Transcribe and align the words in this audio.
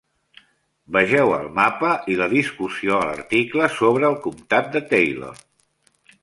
Vegeu 0.95 1.33
el 1.39 1.51
mapa 1.59 1.91
i 2.13 2.17
la 2.21 2.29
discussió 2.31 2.97
a 3.01 3.05
l'article 3.11 3.69
sobre 3.77 4.09
el 4.11 4.19
comtat 4.25 4.73
de 4.79 4.83
Taylor. 4.95 5.39